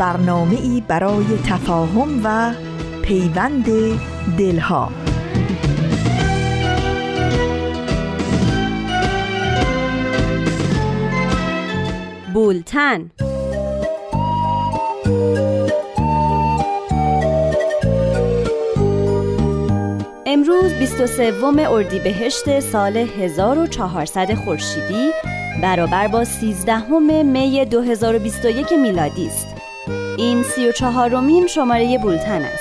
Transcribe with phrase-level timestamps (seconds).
[0.00, 2.54] برنامه ای برای تفاهم و
[3.02, 3.66] پیوند
[4.38, 4.92] دلها
[12.34, 13.10] بولتن
[20.26, 25.10] امروز 23 اردیبهشت سال 1400 خورشیدی
[25.62, 26.88] برابر با 13
[27.22, 29.49] می 2021 میلادی است.
[30.18, 32.59] این 34 رومین شماره بولتن است.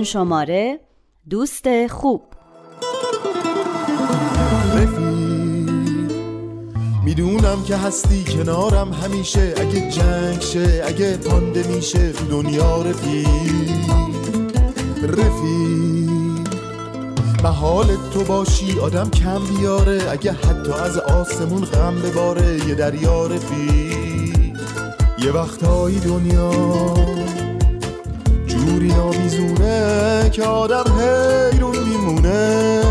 [0.00, 0.80] این شماره
[1.30, 2.22] دوست خوب.
[7.04, 9.54] می‌دونم که هستی کنارم همیشه.
[9.56, 13.26] اگه جنگ شه اگه پانده میشه دنیا رفی
[15.02, 16.08] رفی
[17.42, 20.10] محال تو باشی آدم کم بیاره.
[20.10, 23.94] اگه حتی از آسمون غم بباره یه دریا رفی
[25.18, 26.50] یه وقتایی دنیا
[28.80, 32.82] جوری نامیزونه که آدم حیرون میمونه.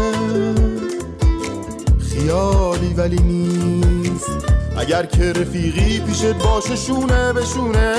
[2.00, 4.30] خیالی ولی نیست.
[4.78, 7.96] اگر که رفیقی پیشت باشه شونه بشونه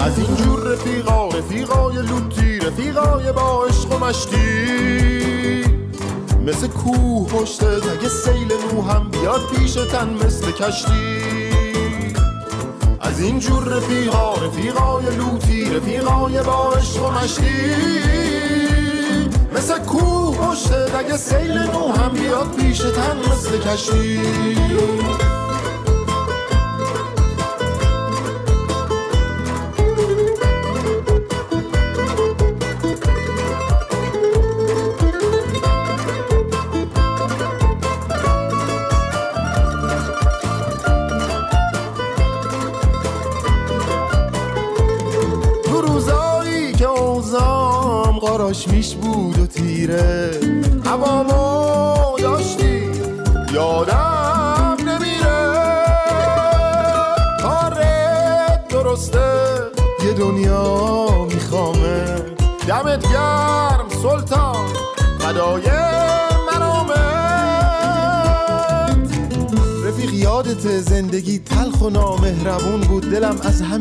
[0.00, 5.64] از اینجور رفیقا رفیقای لوتی رفیقای با عشق و مشتی
[6.46, 11.41] مثل کوه پشت اگه سیل نو هم بیاد پیشتن مثل کشتی.
[13.22, 17.74] اینجور رفیقا رفیقای لوتی رفیقای با عشق و مشتی.
[19.56, 24.20] مثل کوه پشت اگه سیل نو هم بیاد پیش تن مثل کشتی.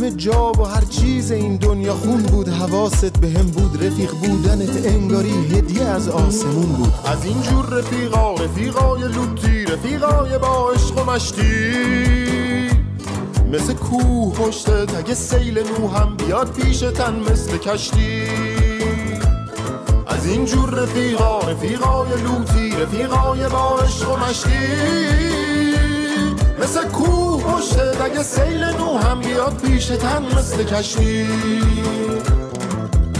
[0.01, 4.85] همه جا و هر چیز این دنیا خون بود حواست به هم بود رفیق بودنت
[4.85, 6.93] انگاری هدیه از آسمون بود.
[7.05, 12.69] از اینجور رفیقا رفیقای لوتی رفیقای با عشق و مشتی.
[13.51, 18.23] مثل کوه پشتت اگه سیل نو هم بیاد پیشتن مثل کشتی.
[20.07, 25.01] از اینجور رفیقا رفیقای لوتی رفیقای با عشق و مشتی.
[26.63, 27.30] مثل کوه
[28.01, 31.27] اگه سیل نو هم بیاد پیش تن مثل کشتی.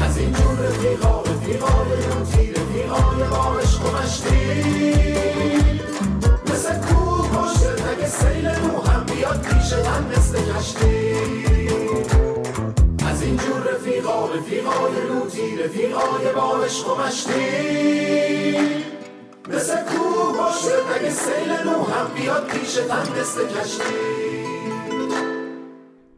[0.05, 3.91] از این جور رفیقا رفیقای لوتی رفیقای با عشق و
[6.51, 11.15] مثل کوه پشت اگه سیل نو هم بیاد پیش تن مثل کشتی.
[13.09, 18.57] از این جور رفیقا رفیقای لوتی رفیقای با عشق و مشتی.
[19.49, 24.20] مثل کو باشه اگه سیل نو هم بیاد پیشتن مثل کشتی.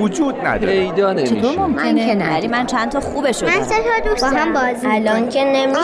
[0.00, 0.72] وجود نداره.
[0.72, 4.52] پیدا نمیشه؟ من که نداری من چند تا خوبش من سه تا دوست با هم
[4.52, 5.80] بازی الان که نمیشه.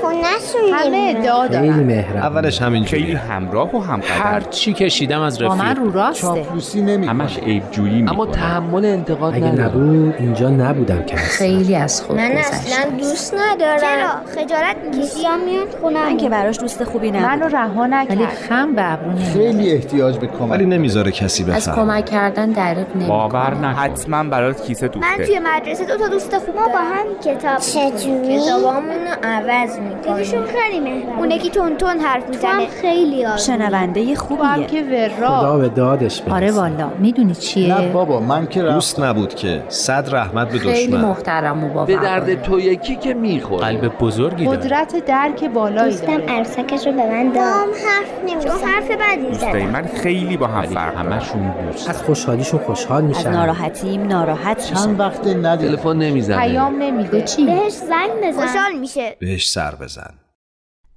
[0.00, 1.82] خونهشون همه ادعا خیلی دارن.
[1.82, 2.22] مهربون.
[2.22, 6.22] اولش همین خیلی همراه و هم هر چی کشیدم از با من رفیق رو راسته.
[6.22, 9.68] چاپلوسی نمی همش عیب جویی اما می‌کنه تحمل انتقاد اگه ندارم.
[9.68, 13.78] نبود اینجا نبودم که خیلی از خود من اصلا دوست ندارم.
[13.80, 17.94] چرا؟ خجالت می‌کشی؟ یا میاد خونم من که براش دوست خوبی منو نبودم رها ولی
[17.94, 19.18] نکرد خم به ابرو.
[19.32, 21.76] خیلی احتیاج به کمک ولی نمی‌ذاره کسی از بفهمه.
[21.76, 23.78] کمک کردن دریغ نمی باور نکن.
[23.78, 27.58] حتما برات کیسه من دوخته توی مدرسه دو تا دوست خوب ما با هم کتاب
[27.58, 30.16] چجوری؟ کتابامون رو عوض می‌کنیم.
[30.16, 32.66] یکیشون خیلی مهربونه اون یکی تون تون حرف می‌زنه.
[32.66, 34.66] خیلی آروم شنونده خوبیه.
[34.66, 36.34] که خدا ورا به دادش برسه.
[36.34, 36.90] آره والا.
[36.98, 41.00] می‌دونی چیه؟ نه بابا من که رفت دوست نبود که صد رحمت به خیلی دشمن.
[41.00, 43.60] محترم و به درد تو یکی که می‌خوره.
[43.60, 44.58] قلب بزرگی داره.
[44.58, 46.24] قدرت درک بالایی داره.
[46.28, 47.44] عروسکش رو به من داد.
[47.44, 50.96] حرف نمیزن چون حرف بدی من خیلی با هم فرق.
[50.96, 51.90] همشون دوست.
[51.90, 54.74] از خوشحالیشون خوشحال از میشن ناراحتیم ناراحت میشن.
[54.74, 56.48] چند وقت ندید تلفن نمی‌زنه.
[56.48, 57.22] پیام نمیده.
[57.22, 58.46] چی؟ بهش زنگ بزن.
[58.46, 59.16] خوشحال میشه.
[59.20, 60.14] بهش سر بزن.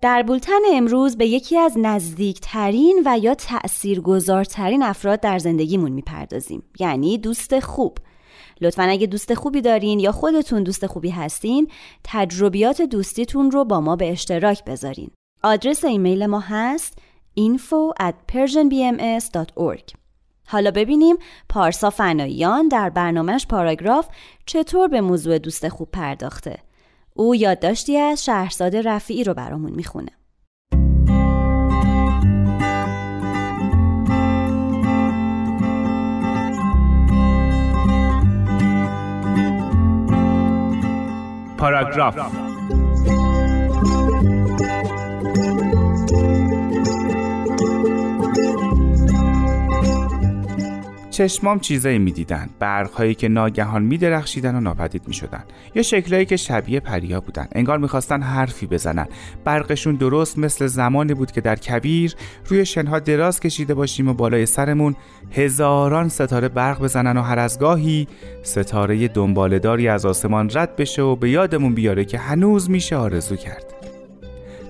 [0.02, 6.63] در بولتن امروز به یکی از نزدیکترین و یا تأثیرگذارترین افراد در زندگیمون می‌پردازیم.
[6.80, 7.98] یعنی دوست خوب.
[8.62, 11.68] لطفا اگه دوست خوبی دارین یا خودتون دوست خوبی هستین
[12.04, 15.12] تجربیات دوستیتون رو با ما به اشتراک بذارین.
[15.44, 16.98] آدرس ایمیل ما هست
[17.40, 20.00] info at persianbms.org
[20.51, 21.15] حالا ببینیم
[21.50, 24.07] پارسا فناییان در برنامهش پاراگراف
[24.45, 26.57] چطور به موضوع دوست خوب پرداخته.
[27.13, 30.12] او یادداشتی از شهرزاد رفیعی رو برامون می‌خونه.
[41.57, 42.41] پاراگراف.
[51.12, 52.50] چشمام چیزایی می‌دیدن.
[52.60, 55.44] برقهایی که ناگهان میدرخشیدن و ناپدید می‌شدن.
[55.75, 57.48] یا شکلایی که شبیه پریا بودن.
[57.52, 59.08] انگار می‌خواستن حرفی بزنن.
[59.44, 62.16] برقشون درست مثل زمانی بود که در کبیر
[62.46, 64.96] روی شنها دراز کشیده باشیم و بالای سرمون
[65.31, 68.08] هزاران ستاره برق بزنن و هر از گاهی
[68.44, 73.63] ستاره دنبالداری از آسمان رد بشه و به یادمون بیاره که هنوز میشه آرزو کرد.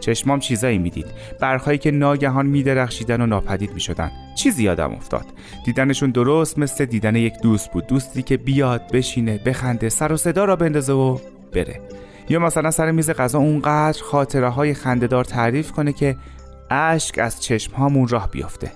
[0.01, 1.05] چشمام چیزایی می‌دید.
[1.39, 4.11] برخهایی که ناگهان میدرخشیدن و ناپدید می‌شدن.
[4.35, 5.25] چیزی یادم افتاد.
[5.65, 7.87] دیدنشون درست مثل دیدن یک دوست بود.
[7.87, 11.17] دوستی که بیاد بشینه بخنده سر و صدا را بندازه و
[11.53, 11.81] بره.
[12.29, 16.15] یا مثلا سر میز غذا اونقدر خاطره های خندهدار تعریف کنه که
[16.69, 18.71] اشک از چشم هامون راه بیفته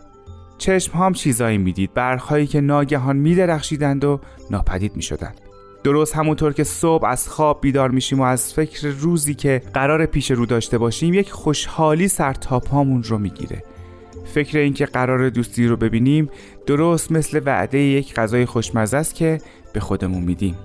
[0.58, 1.94] چشم هام چیزایی می‌دید.
[1.94, 4.20] برخهایی که ناگهان میدرخشیدند و
[4.52, 5.42] ناپدید می‌شدند.
[5.86, 10.32] درست همونطور که صبح از خواب بیدار میشیم و از فکر روزی که قرار پیش
[10.32, 13.64] رو داشته باشیم یک خوشحالی سر تا پامون رو می‌گیره.
[14.26, 16.30] فکر اینکه قرار دوستی رو ببینیم
[16.66, 19.42] درست مثل وعده یک غذای خوشمزه است که
[19.74, 20.56] به خودمون میدیم.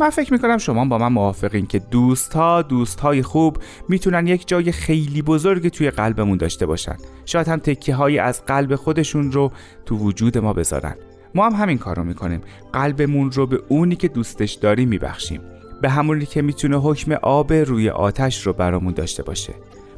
[0.00, 3.58] من فکر می‌کنم شما با من موافقین که دوست ها دوست های خوب
[3.88, 6.96] می‌تونن یک جای خیلی بزرگ توی قلبمون داشته باشن.
[7.24, 9.52] شاید هم تکیه هایی از قلب خودشون رو
[9.86, 10.94] تو وجود ما بذارن.
[11.38, 12.40] ما هم همین کار رو می‌کنیم.
[12.72, 15.40] قلبمون رو به اونی که دوستش داریم میبخشیم.
[15.82, 19.54] به همونی که می‌تونه حکم آب روی آتش رو برامون داشته باشه.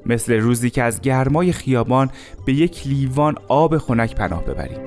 [0.07, 2.11] مثل روزی که از گرمای خیابان
[2.47, 4.79] به یک لیوان آب خنک پناه ببریم.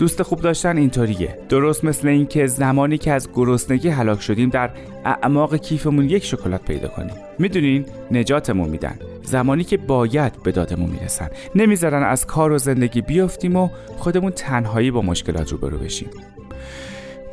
[0.00, 1.38] دوست خوب داشتن اینطوریه.
[1.48, 4.70] درست مثل اینکه زمانی که از گرسنگی هلاک شدیم در
[5.04, 7.14] اعماق کیفمون یک شکلات پیدا کنیم.
[7.38, 8.98] می‌دونین نجاتمون میدن.
[9.22, 11.28] زمانی که باید به دادمون می‌رسن.
[11.54, 16.10] نمی‌ذارن از کار و زندگی بیافتیم و خودمون تنهایی با مشکلات روبرو بشیم.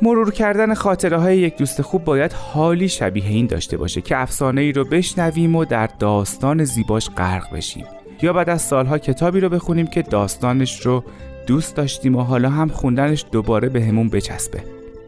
[0.02, 4.60] مرور کردن خاطره های یک دوست خوب باید حالی شبیه این داشته باشه که افسانه
[4.60, 7.84] ای رو بشنویم و در داستان زیباش غرق بشیم.
[8.22, 11.04] یا بعد از سالها کتابی رو بخونیم که داستانش رو
[11.48, 14.62] دوست داشتیم و حالا هم خوندنش دوباره به همون بچسبه.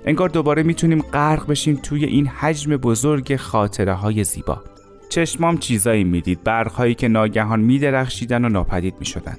[0.04, 4.62] انگار دوباره می‌تونیم غرق بشیم توی این حجم بزرگ خاطره های زیبا.
[5.08, 9.36] چشمام چیزایی می‌دید برقهایی که ناگهان میدرخشیدن و ناپدید می‌شدن.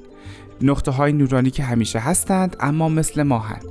[0.62, 3.62] نقطه های نورانی که همیشه هستند اما مثل ماهن.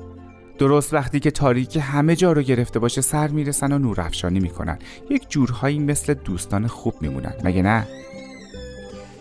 [0.59, 4.79] درست وقتی که تاریکی همه جا رو گرفته باشه سر می‌رسن و نورافشانی می‌کنن.
[5.11, 7.87] یک جورهایی مثل دوستان خوب میمونن مگه نه؟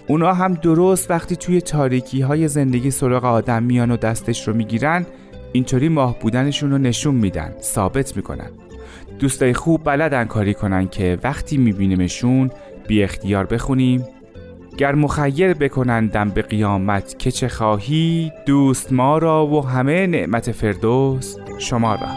[0.09, 5.05] اونا هم درست وقتی توی تاریکی های زندگی سراغ آدم میان و دستش رو می‌گیرن
[5.51, 8.49] اینطوری ماه بودنشون رو نشون میدن ثابت می‌کنن.
[9.19, 12.51] دوستای خوب بلدن کاری کنن که وقتی میبینیمشون
[12.87, 14.05] بی اختیار بخونیم.
[14.77, 21.35] گر مخیر بکنندم به قیامت که چه خواهی دوست ما را و همه نعمت فردوس
[21.59, 22.07] شما را.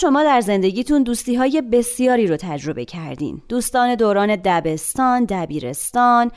[0.00, 3.42] شما در زندگیتون دوستی های بسیاری رو تجربه کردین.
[3.48, 6.30] دوستان دوران دبستان، دبیرستان،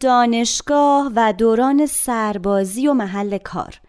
[0.00, 3.80] دانشگاه و دوران سربازی و محل کار.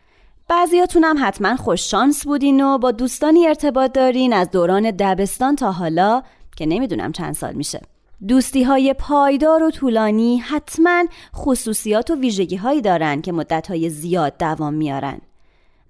[0.48, 5.72] بعضیاتون هم حتما خوش شانس بودین و با دوستانی ارتباط دارین از دوران دبستان تا
[5.72, 6.24] حالا
[6.58, 7.82] که نمی‌دونم چند سال میشه.
[8.28, 11.04] دوستی های پایدار و طولانی حتما
[11.36, 15.22] خصوصیات و ویژگی هایی دارن که مدت های زیاد دوام میارن.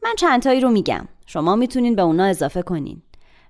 [0.04, 1.08] من چند تایی رو میگم.
[1.26, 3.02] شما می‌تونین به اونا اضافه کنین.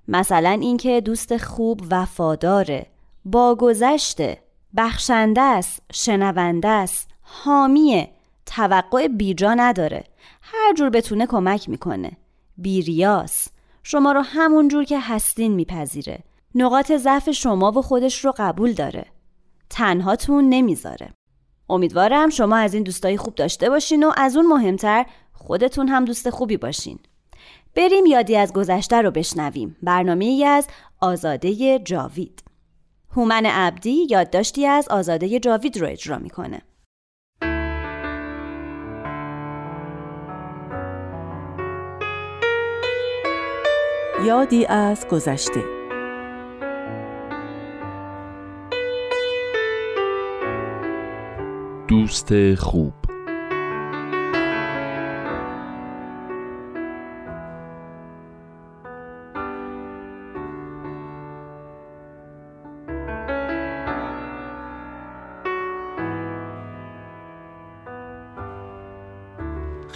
[0.08, 2.86] مثلا اینکه دوست خوب وفاداره
[3.24, 4.38] با گذشته
[4.76, 8.10] بخشنده است شنونده است حامیه
[8.46, 10.04] توقع بیجا نداره.
[10.42, 12.12] هر جور بتونه کمک می‌کنه.
[12.56, 13.48] بیریاس.
[13.82, 16.18] شما رو همون جور که هستین میپذیره.
[16.54, 19.04] نقاط ضعف شما و خودش رو قبول داره.
[19.70, 21.08] تنهاتون نمی‌ذاره.
[21.70, 26.30] امیدوارم شما از این دوستای خوب داشته باشین و از اون مهمتر خودتون هم دوست
[26.30, 26.98] خوبی باشین.
[27.74, 29.76] بریم یادی از گذشته رو بشنویم.
[29.82, 30.66] برنامه ای از
[31.00, 32.44] آزاده جاوید.
[33.16, 36.62] هومن عبدی یادداشتی از آزاده جاوید رو اجرا می‌کنه.
[44.24, 45.64] یادی از گذشته.
[51.88, 53.07] دوست خوب.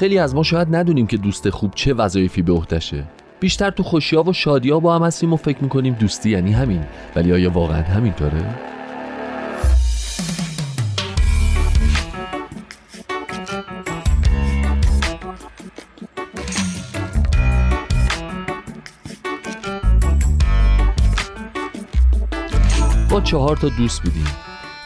[0.02, 3.04] خیلی از ما شاید ندونیم که دوست خوب چه وظایفی به عهدهشه.
[3.40, 6.84] بیشتر تو خوشیا و شادیا با هم هستیم و فکر می‌کنیم دوستی یعنی همین.
[7.16, 8.44] ولی آیا واقعا همینطوره؟
[23.10, 24.26] ما چهار تا دوست بودیم.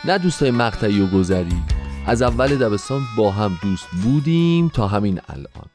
[0.05, 1.76] نه دوستای مقطعی و گذری.
[2.09, 5.67] از اول دبستان با هم دوست بودیم تا همین الان.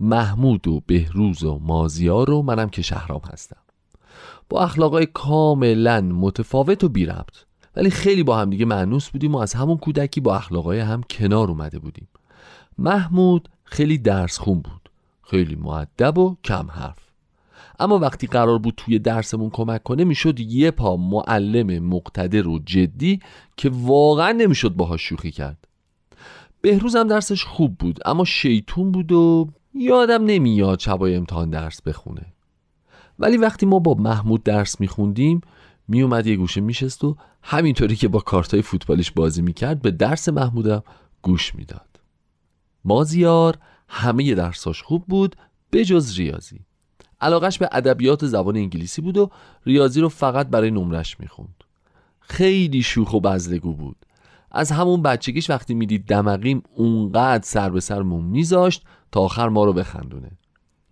[0.00, 3.56] محمود و بهروز و مازیار و منم که شهرام هستم.
[4.48, 7.34] با اخلاقای کاملا متفاوت و بی ربط
[7.76, 11.48] ولی خیلی با هم دیگه معنوس بودیم و از همون کودکی با اخلاقای هم کنار
[11.48, 12.08] اومده بودیم.
[12.78, 14.90] محمود خیلی درس خون بود.
[15.22, 17.05] خیلی معدب و کم حرف
[17.78, 23.20] اما وقتی قرار بود توی درسمون کمک کنه می‌شد یه پا معلم مقتدر و جدی
[23.56, 25.68] که واقعا نمی‌شد باهاش شوخی کرد.
[26.60, 32.26] بهروز هم درسش خوب بود اما شیطون بود و یادم نمیاد شبای امتحان درس بخونه.
[33.18, 35.40] ولی وقتی ما با محمود درس میخوندیم
[35.88, 40.82] میومد یه گوشه میشست و همینطوری که با کارتای فوتبالش بازی می‌کرد به درس محمودم
[41.22, 42.00] گوش می‌داد.
[42.84, 43.58] مازیار
[43.88, 45.36] همه درساش خوب بود
[45.72, 46.65] بجز ریاضی.
[47.26, 49.30] علاقش به ادبیات زبان انگلیسی بود و
[49.66, 51.64] ریاضی رو فقط برای نمرش می‌خوند.
[52.20, 53.96] خیلی شوخ و بزلگو بود.
[54.50, 59.72] از همون بچگیش وقتی می‌دید دمقیم اونقدر سر به سرمون میذاشت تا آخر ما رو
[59.72, 60.30] بخندونه.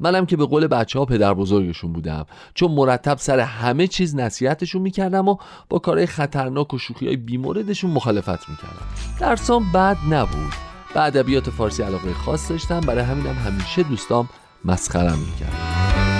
[0.00, 2.26] منم که به قول بچه ها پدر بزرگشون بودم.
[2.54, 5.36] چون مرتب سر همه چیز نصیحتشون می‌کردم و
[5.68, 8.86] با کارهای خطرناک و شوخی های بیموردشون مخالفت می‌کردم.
[9.20, 10.52] درسام بد نبود.
[10.94, 12.80] به ادبیات فارسی علاقه خاص داشتم.
[12.80, 14.28] برای همینم همیشه دوستام
[14.64, 16.13] مسخرم می‌کردم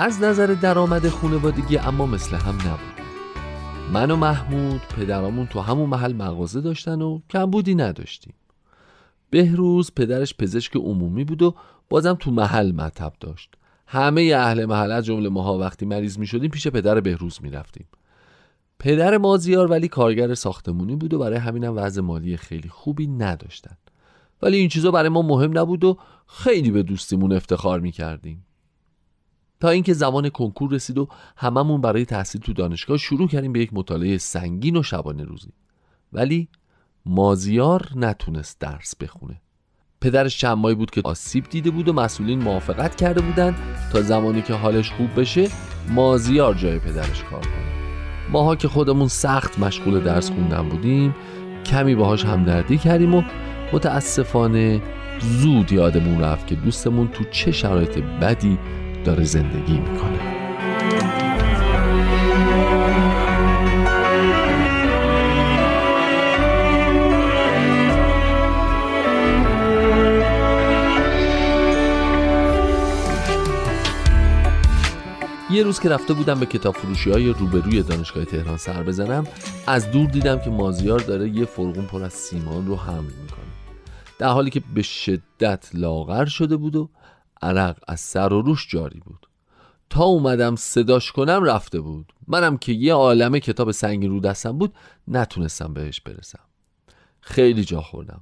[0.00, 3.02] از نظر درآمد خانوادگی اما مثل هم نبود.
[3.92, 8.34] من و محمود پدرامون تو همون محل مغازه داشتن و کمبودی نداشتیم.
[9.30, 11.54] بهروز پدرش پزشک عمومی بود و
[11.88, 13.54] بازم تو محل مطب داشت.
[13.86, 17.86] همه اهل محل از جمله ماها وقتی مریض می شدیم پیش پدر بهروز می رفتیم
[18.78, 23.76] پدر مازیار ولی کارگر ساختمونی بود و برای همینم وضع مالی خیلی خوبی نداشتن.
[24.42, 28.44] ولی این چیزا برای ما مهم نبود و خیلی به دوستیمون افتخار می کردیم
[29.60, 33.70] تا اینکه زمان کنکور رسید و هممون برای تحصیل تو دانشگاه شروع کردیم به یک
[33.72, 35.52] مطالعه سنگین و شبانه روزی.
[36.12, 36.48] ولی
[37.06, 39.40] مازیار نتونست درس بخونه.
[40.00, 43.54] پدرش چند ماهی بود که آسیب دیده بود و مسئولین موافقت کرده بودن
[43.92, 45.48] تا زمانی که حالش خوب بشه
[45.88, 47.68] مازیار جای پدرش کار کنه.
[48.32, 51.14] ماها که خودمون سخت مشغول درس خوندن بودیم
[51.66, 53.22] کمی باهاش همدردی کردیم و
[53.72, 54.82] متاسفانه
[55.20, 58.58] زود یادمون رفت که دوستمون تو چه شرایط بدی
[59.08, 60.18] داره زندگی می‌کنه.
[75.50, 79.26] یه روز که رفته بودم به کتاب فروشی های روبروی دانشگاه تهران سر بزنم
[79.66, 83.38] از دور دیدم که مازیار داره یه فرغون پر از سیمان رو حمل می‌کنه.
[84.18, 86.88] در حالی که به شدت لاغر شده بود و
[87.42, 89.28] عرق از سر و روش جاری بود.
[89.90, 92.12] تا اومدم صداش کنم رفته بود.
[92.26, 94.74] منم که یه عالمه کتاب سنگین رو دستم بود
[95.08, 96.44] نتونستم بهش برسم.
[97.20, 98.20] خیلی جا خوردم.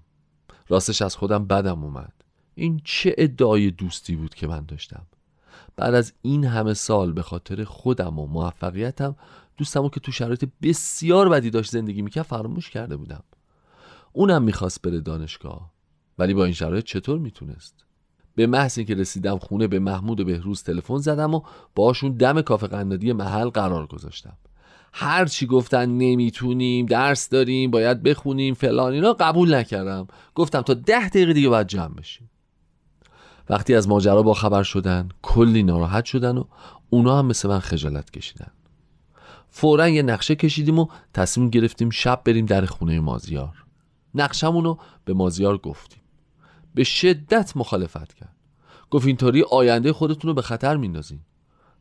[0.69, 2.13] راستش از خودم بدم اومد.
[2.55, 5.07] این چه ادعای دوستی بود که من داشتم.
[5.77, 9.17] بعد از این همه سال به خاطر خودم و موفقیتم
[9.57, 13.23] دوستمو که تو شرایط بسیار بدی داشت زندگی می‌کرد فراموش کرده بودم.
[14.13, 15.71] اونم می‌خواست بره دانشگاه.
[16.19, 17.86] ولی با این شرایط چطور می‌تونست؟
[18.37, 21.41] به محض که رسیدم خونه به محمود و بهروز تلفن زدم و
[21.75, 24.37] باشون دم کافه قنادی محل قرار گذاشتم.
[24.93, 30.07] هر چی گفتن نمی‌تونیم درس داریم باید بخونیم فلان اینا قبول نکردم.
[30.35, 32.31] گفتم تا ده دقیقه دیگه باید جمع بشیم.
[33.49, 36.45] وقتی از ماجرا با خبر شدن کلی ناراحت شدن و
[36.91, 38.51] اونا هم مثل من خجالت کشیدن.
[39.49, 43.65] فورا یه نقشه کشیدیم و تصمیم گرفتیم شب بریم در خونه مازیار.
[44.15, 46.01] نقشمونو به مازیار گفتیم.
[46.77, 48.35] به شدت مخالفت کرد.
[48.91, 51.21] گفت اینطوری آینده خودتون رو به خطر میندازین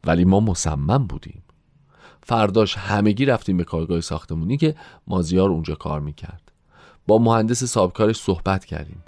[0.03, 1.43] ولی ما مصمم بودیم.
[2.23, 4.75] فرداش همگی رفتیم به کارگاه ساختمونی که
[5.07, 6.51] مازیار اونجا کار می‌کرد.
[7.07, 9.03] با مهندس صاحبکارش صحبت کردیم.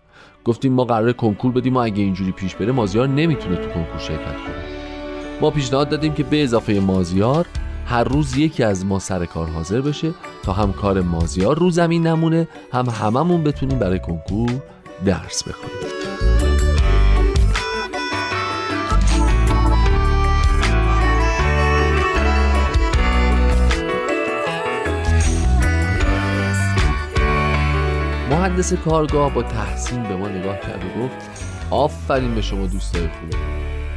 [0.46, 4.38] گفتیم ما قرار کنکور بدیم و اگه اینجوری پیش بره مازیار نمی‌تونه تو کنکور شرکت
[4.38, 4.66] کنه.
[5.42, 7.48] ما پیشنهاد دادیم که به اضافه مازیار
[7.86, 10.14] هر روز یکی از ما سر کار حاضر بشه
[10.44, 14.64] تا هم کار مازیار رو زمین نمونه هم هممون بتونیم برای کنکور
[15.06, 15.98] درس بخونیم
[28.30, 33.40] مهندس کارگاه با تحسین به ما نگاه کرد و گفت آفرین به شما دوستای خوب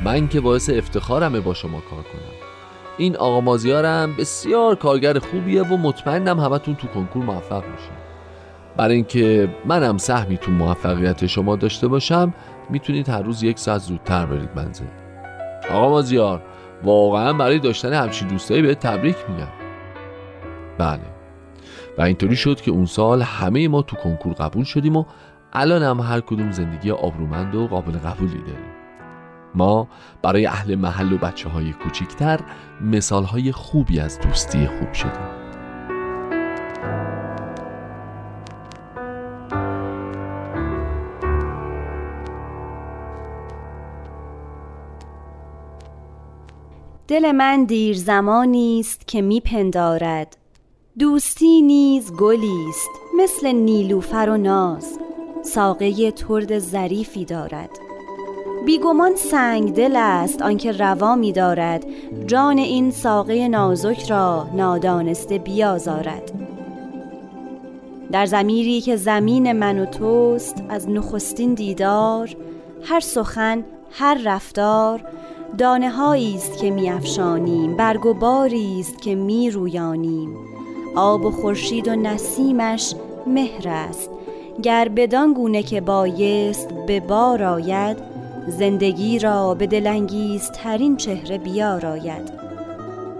[0.05, 2.51] من که باعث افتخارمه با شما کار کنم.
[2.99, 8.10] این آقا مازیارم بسیار کارگر خوبیه و مطمئنم همتون تو کنکور موفق میشین.
[8.77, 12.35] برای اینکه منم سهمی تو موفقیت شما داشته باشم
[12.71, 14.85] می‌تونید هر روز یک ساعت زودتر برید منزل.
[15.71, 16.43] آقا مازیار
[16.85, 19.49] واقعا برای داشتن همچین دوستایی به تبریک میگم.
[20.79, 21.01] بله.
[21.99, 25.05] و اینطوری شد که اون سال همه ما تو کنکور قبول شدیم و
[25.53, 28.71] الان هم هر کدوم زندگی آبرومند و قابل قبولی داریم.
[29.55, 29.89] ما
[30.23, 32.41] برای اهل محل و بچه های کوچیکتر
[32.81, 35.40] مثال های خوبی از دوستی خوب شدیم.
[47.11, 50.37] دل من دیر زمانی است که میپندارد
[50.99, 54.99] دوستی نیز گلی است مثل نیلوفر و ناز.
[55.43, 57.71] ساقه ترد ظریفی دارد.
[58.67, 61.85] بیگمان سنگ دل است آنکه روا می دارد.
[62.27, 66.33] جان این ساقه نازک را نادانسته بیازارد.
[68.13, 72.37] در زمیری که زمین من و توست از نخستین دیدار
[72.83, 75.01] هر سخن هر رفتار
[75.61, 80.37] دانه است که می افشانیم برگ و باری است که می رویانیم
[80.97, 82.95] آب و خورشید و نسیمش
[83.27, 84.11] مهر است.
[84.63, 87.97] گر بدان گونه که بایست به بار آید.
[88.49, 92.33] زندگی را به دلانگیزترین چهره بیاراید.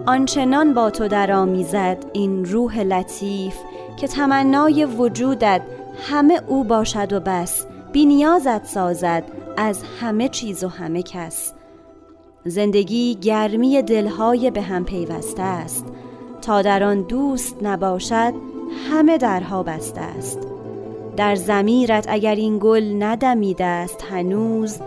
[0.07, 3.55] آنچنان با تو درآمیزد این روح لطیف
[3.97, 5.63] که تمنای وجودت
[6.03, 7.67] همه او باشد و بس.
[7.93, 9.25] بینیازت سازد
[9.57, 11.53] از همه چیز و همه کس.
[12.45, 15.87] زندگی گرمی دلهای به هم پیوسته است.
[16.43, 18.35] تا در آن دوست نباشد
[18.91, 20.39] همه درها بسته است.
[21.17, 24.79] در زمیرت اگر این گل ندمیده است هنوز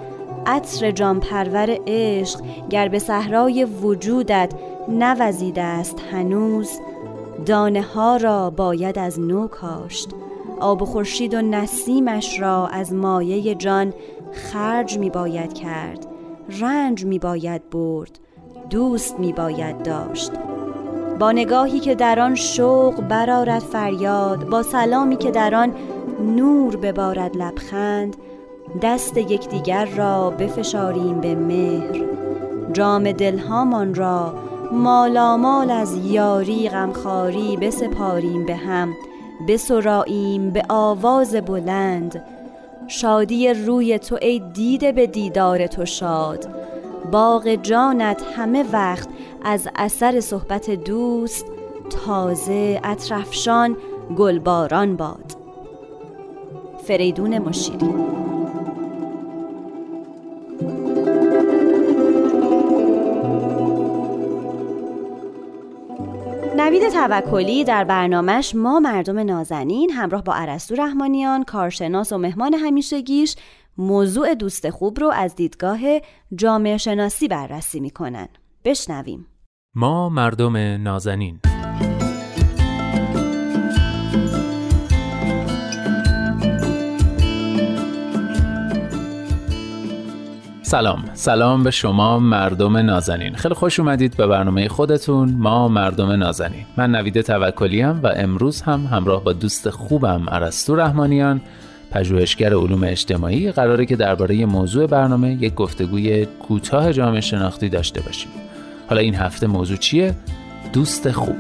[0.46, 2.40] عطر جان پرور عشق
[2.70, 4.54] گر به صحرای وجودت
[4.90, 6.70] نوزیده است هنوز
[7.46, 10.10] دانه ها را باید از نو کاشت.
[10.60, 13.94] آب و خورشید و نسیمش را از مایه جان
[14.32, 16.13] خرج می باید کرد.
[16.50, 18.20] رنج می باید برد
[18.70, 20.32] دوست می باید داشت.
[21.20, 25.74] با نگاهی که در آن شوق برارد فریاد با سلامی که در آن
[26.36, 28.16] نور ببارد لبخند
[28.82, 32.02] دست یکدیگر را بفشاریم به مهر.
[32.74, 34.34] جام دلهامان را
[34.72, 38.94] مالامال از یاری غمخواری بسپاریم به هم
[39.48, 42.22] بسراییم به آواز بلند.
[42.88, 46.48] شادی روی تو ای دیده به دیدار تو شاد.
[47.12, 49.10] باغ جانت همه وقت
[49.44, 51.46] از اثر صحبت دوست
[52.06, 53.78] تازه اطرفشان
[54.18, 55.36] گلباران باد.
[56.84, 57.94] فریدون مشیری
[66.64, 73.36] نوید توکلی در برنامهش ما مردم نازنین همراه با عرستو رحمانیان کارشناس و مهمان همیشگیش
[73.78, 75.80] موضوع دوست خوب رو از دیدگاه
[76.36, 78.28] جامعه شناسی بررسی می‌کنن.
[78.66, 79.28] بشنویم.
[79.76, 81.40] ما مردم نازنین.
[90.74, 91.04] سلام.
[91.14, 93.36] سلام به شما مردم نازنین.
[93.36, 95.34] خیلی خوش اومدید به برنامه خودتون.
[95.34, 96.66] ما مردم نازنین.
[96.78, 101.42] من نوید توکلیم و امروز هم همراه با دوست خوبم عرستو رحمانیان
[101.92, 108.32] پژوهشگر علوم اجتماعی قراره که درباره موضوع برنامه یک گفتگوی کوتاه جامعه شناختی داشته باشیم.
[108.90, 110.16] حالا این هفته موضوع چیه؟
[110.74, 111.36] دوست خوب.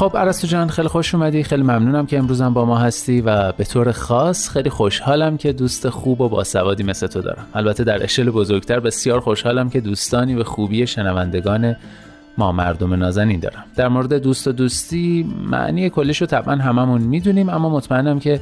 [0.00, 1.42] خب عرستو جان خیلی خوش اومدی.
[1.42, 5.88] خیلی ممنونم که امروزم با ما هستی و به طور خاص خیلی خوشحالم که دوست
[5.88, 7.46] خوب و باسوادی مثل تو دارم.
[7.54, 11.76] البته در اشل بزرگتر بسیار خوشحالم که دوستانی به خوبی شنوندگان
[12.38, 13.64] ما مردم نازنین دارم.
[13.76, 18.40] در مورد دوست و دوستی معنی کلیش رو طبعا هممون می‌دونیم اما مطمئنم که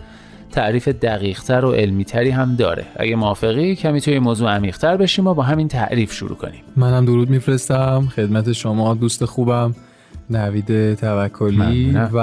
[0.52, 2.84] تعریف دقیقتر و علمیتری هم داره.
[2.96, 6.62] اگه موافقی کمی توی موضوع عمیقتر بشیم و با همین تعریف شروع کنیم.
[6.76, 8.08] منم درود میفرستم.
[8.16, 9.74] خدمت شما دوست خوبم.
[10.30, 12.18] نوید توکلی و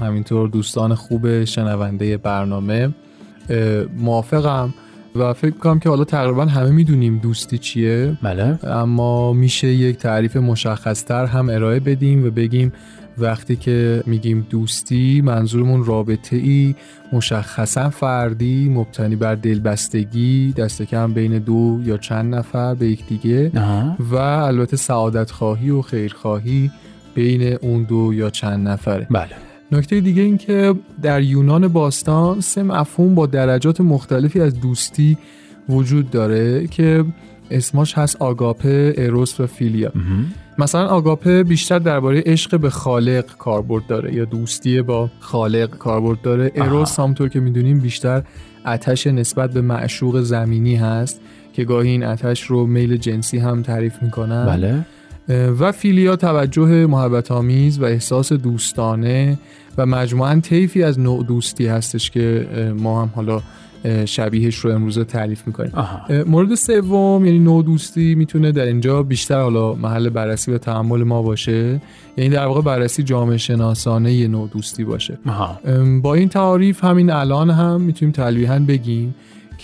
[0.00, 2.90] همینطور دوستان خوب شنونده برنامه.
[3.98, 4.74] موافقم
[5.16, 8.18] و فکر کنم که حالا تقریبا همه می‌دونیم دوستی چیه.
[8.22, 8.58] بله.
[8.66, 12.72] اما میشه یک تعریف مشخصتر هم ارائه بدیم و بگیم
[13.18, 16.74] وقتی که میگیم دوستی منظورمون رابطه ای
[17.12, 23.52] مشخصا فردی مبتنی بر دلبستگی دست کم بین دو یا چند نفر به یکدیگه.
[23.98, 26.70] و البته سعادت خواهی و خیرخواهی.
[27.14, 29.06] بین اون دو یا چند نفره.
[29.10, 29.28] بله.
[29.72, 35.18] نکته دیگه این که در یونان باستان سه مفهوم با درجات مختلفی از دوستی
[35.68, 37.04] وجود داره که
[37.50, 39.92] اسماش هست آگاپه، اروس و فیلیا.
[40.58, 46.52] مثلا آگاپه بیشتر درباره عشق به خالق کاربرد داره یا دوستی با خالق کاربرد داره.
[46.54, 48.22] اروس همونطور که می‌دونیم بیشتر
[48.66, 51.20] اتش نسبت به معشوق زمینی هست
[51.52, 54.46] که گاهی این اتش رو میل جنسی هم تعریف می‌کنن.
[54.46, 54.86] بله.
[55.30, 59.38] و فیلیا توجه محبت آمیز و احساس دوستانه
[59.78, 62.46] و مجموعا طیفی از نوع دوستی هستش که
[62.78, 63.42] ما هم حالا
[64.04, 65.72] شبیهش رو امروزه تعریف می‌کنیم.
[66.26, 71.22] مورد سوم یعنی نوع دوستی می‌تونه در اینجا بیشتر حالا محل بررسی و تعمل ما
[71.22, 71.80] باشه.
[72.16, 75.18] یعنی در واقع بررسی جامعه شناسانه یه نوع دوستی باشه.
[76.02, 79.14] با این تعاریف همین الان هم می‌تونیم تلویحا بگیم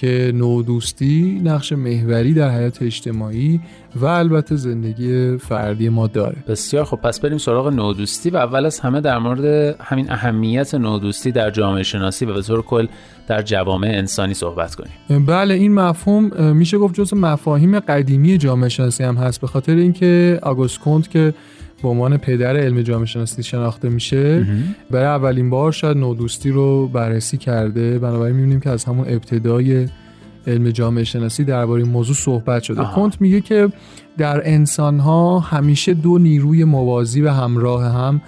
[0.00, 3.61] که نوع دوستی نقش محوری در حیات اجتماعی
[3.96, 6.37] و البته زندگی فردی ما داره.
[6.48, 10.74] بسیار خب پس بریم سراغ نوع دوستی و اول از همه در مورد همین اهمیت
[10.74, 12.87] نوع دوستی در جامعه شناسی و به طور کل
[13.26, 15.26] در جوامع انسانی صحبت کنیم.
[15.26, 20.38] بله این مفهوم میشه گفت جزء مفاهیم قدیمی جامعه شناسی هم هست به خاطر اینکه
[20.42, 21.35] آگوست کنت که
[21.82, 24.46] به عنوان پدر علم جامعه شناسی شناخته میشه.
[24.90, 27.98] برای اولین بار شاید نودوستی رو بررسی کرده.
[27.98, 29.88] بنابراین می‌بینیم که از همون ابتدای
[30.46, 32.84] علم جامعه شناسی درباره موضوع صحبت شده.
[32.94, 33.68] کنت میگه که
[34.18, 38.20] در انسان ها همیشه دو نیروی موازی و همراه هم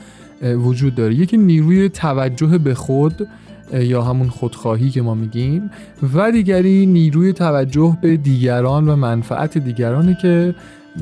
[0.43, 1.15] وجود داره.
[1.15, 3.29] یکی نیروی توجه به خود
[3.73, 5.71] یا همون خودخواهی که ما میگیم
[6.15, 10.55] و دیگری نیروی توجه به دیگران و منفعت دیگرانه که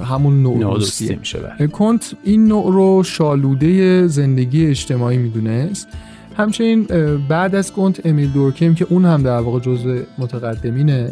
[0.05, 0.79] همون نوع, نوع
[1.19, 5.89] میشه کنت این نوع رو شالوده زندگی اجتماعی می‌دونست.
[6.37, 6.87] همچنین
[7.29, 11.09] بعد از کنت امیل دورکیم که اون هم در واقع جزء متقدمین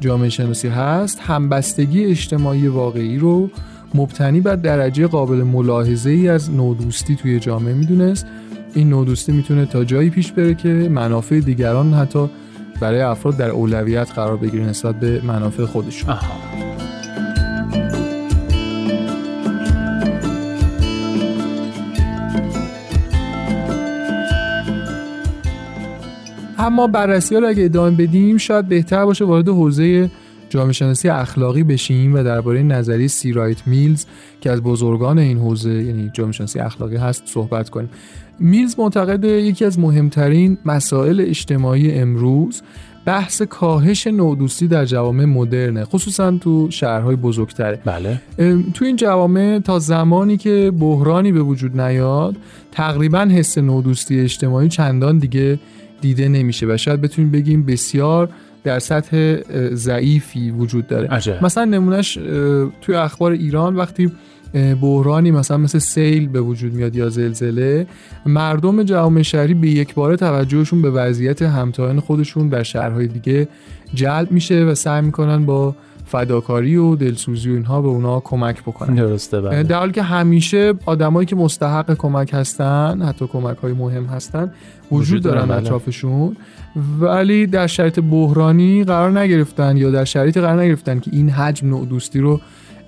[0.00, 3.50] جامعه شناسی هست همبستگی اجتماعی واقعی رو
[3.94, 8.26] مبتنی بر درجه قابل ملاحظه ای از نودوستی توی جامعه می‌دونست.
[8.74, 12.30] این نودوستی می‌تونه تا جایی پیش بره که منافع دیگران حتی
[12.80, 16.10] برای افراد در اولویت قرار بگیره نسبت به منافع خودشون.
[16.10, 16.73] آها.
[26.64, 30.10] اما بررسی ها رو اگه ادامه بدیم شاید بهتر باشه وارد حوزه
[30.48, 34.04] جامعه شناسی اخلاقی بشیم و درباره نظریه سیرایت میلز
[34.40, 37.90] که از بزرگان این حوزه یعنی جامعه شناسی اخلاقی هست صحبت کنیم.
[38.38, 42.62] میلز معتقد یکی از مهمترین مسائل اجتماعی امروز
[43.04, 47.80] بحث کاهش نودوستی در جوامع مدرنه خصوصا تو شهرهای بزرگتره.
[47.84, 48.20] بله.
[48.74, 52.36] تو این جوامع تا زمانی که بحرانی به وجود نیاد
[52.72, 55.58] تقریبا حس نودوستی اجتماعی چندان دیگه
[56.04, 58.28] دیده نمیشه و شاید بتونیم بگیم بسیار
[58.64, 59.36] در سطح
[59.74, 61.44] ضعیفی وجود داره عجب.
[61.44, 62.14] مثلا نمونهش
[62.80, 64.12] توی اخبار ایران وقتی
[64.80, 67.86] بحرانی مثلا مثل سیل به وجود میاد یا زلزله
[68.26, 73.48] مردم جوامع شهری به یک باره توجهشون به وضعیت همتایان خودشون در شهرهای دیگه
[73.94, 75.74] جلب میشه و سعی می‌کنن با
[76.06, 79.62] فداکاری و دلسوزی و اینها به اونا کمک بکنن درسته بله.
[79.62, 84.52] در حالی که همیشه آدمایی که مستحق کمک هستن حتی کمک های مهم هستن
[84.92, 85.56] وجود, دارن بله.
[85.56, 86.36] اطرافشون
[87.00, 91.86] ولی در شرایط بحرانی قرار نگرفتن یا در شرایط قرار نگرفتن که این حجم نوع
[91.86, 92.40] دوستی رو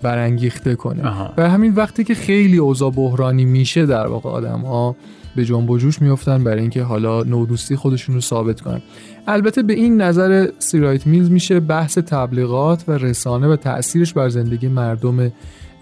[0.02, 1.02] برانگیخته کنه.
[1.36, 4.96] و همین وقتی که خیلی اوضاع بحرانی میشه در واقع آدم ها
[5.36, 8.82] به جنب و جوش میفتن برای اینکه حالا نودوستی خودشون رو ثابت کنن.
[9.26, 14.68] البته به این نظر سیرایت میلز میشه بحث تبلیغات و رسانه و تاثیرش بر زندگی
[14.68, 15.32] مردم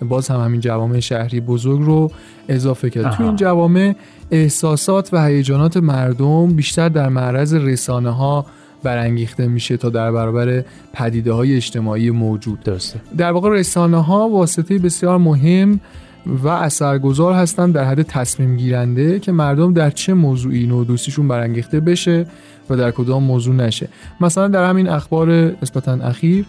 [0.09, 2.11] باز هم همین جوامع شهری بزرگ رو
[2.49, 3.17] اضافه کرد.
[3.17, 3.95] تو این جوامع
[4.31, 8.47] احساسات و هیجانات مردم بیشتر در معرض رسانه ها
[8.83, 12.61] برانگیخته میشه تا در برابر پدیده های اجتماعی موجود.
[12.61, 13.01] درسته.
[13.19, 15.81] در واقع رسانه ها واسطه بسیار مهم
[16.27, 22.27] و اثرگذار هستند در حد تصمیم گیرنده که مردم در چه موضوعی نودوستیشون برانگیخته بشه
[22.71, 23.89] و در کدام موضوع نشه.
[24.21, 26.45] مثلا در همین اخبار نسبتا اخیر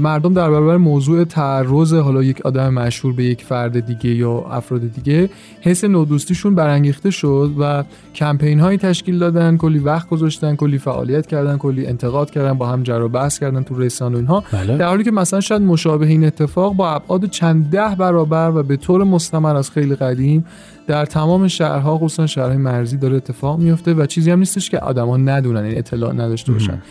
[0.00, 4.92] مردم در برابر موضوع تعرض حالا یک آدم مشهور به یک فرد دیگه یا افراد
[4.92, 7.84] دیگه حس نودوستیشون برانگیخته شد و
[8.14, 12.82] کمپین هایی تشکیل دادن کلی وقت گذاشتن کلی فعالیت کردن کلی انتقاد کردن با هم
[12.82, 14.44] جر و بحث کردن تو رسانه اینها.
[14.52, 14.76] بله.
[14.76, 18.76] در حالی که مثلا شاید مشابه این اتفاق با ابعاد چند ده برابر و به
[18.76, 20.44] طور مستمر از خیلی قدیم
[20.86, 25.16] در تمام شهرها خصوصا شهرهای مرزی داره اتفاق میفته و چیزی هم نیستش که آدما
[25.16, 26.82] ندونن این اطلاع نداشته باشن.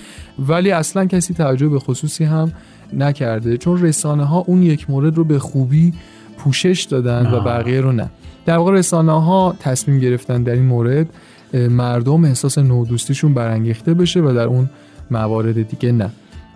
[0.47, 2.51] ولی اصلا کسی توجه به خصوصی هم
[2.93, 5.93] نکرده چون رسانه ها اون یک مورد رو به خوبی
[6.37, 7.39] پوشش دادن و.
[7.39, 8.09] بقیه رو نه
[8.45, 11.07] در واقع رسانه ها تصمیم گرفتن در این مورد
[11.53, 14.69] مردم احساس نودوستیشون برانگیخته بشه و در اون
[15.11, 16.09] موارد دیگه نه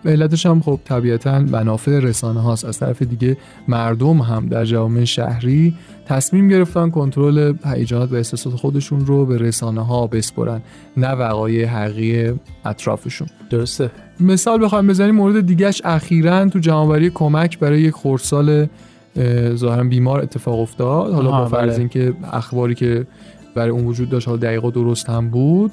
[0.05, 2.65] علتش هم خب طبیعتا منافع رسانه هاست.
[2.65, 3.37] از طرف دیگه
[3.67, 5.73] مردم هم در جوامع شهری
[6.05, 10.61] تصمیم گرفتن کنترل هیجانات و احساسات خودشون رو به رسانه ها بسپرن
[10.97, 13.27] نه وقایع حقیقی اطرافشون.
[13.49, 13.91] درسته.
[14.19, 18.67] مثال بخوایم بزنیم مورد دیگهش اخیرا تو جمعآوری کمک برای یک خردسال
[19.15, 21.13] اه، ظاهرا بیمار اتفاق افتاد.
[21.13, 21.79] حالا با فرض بله.
[21.79, 23.07] اینکه اخباری که
[23.55, 25.71] برای اون وجود داشت حالا دقیقا درست هم بود.